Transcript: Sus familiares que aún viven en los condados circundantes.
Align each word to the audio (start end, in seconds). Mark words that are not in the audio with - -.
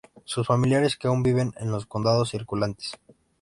Sus 0.25 0.47
familiares 0.47 0.97
que 0.97 1.07
aún 1.07 1.21
viven 1.21 1.53
en 1.57 1.69
los 1.71 1.85
condados 1.85 2.31
circundantes. 2.31 2.95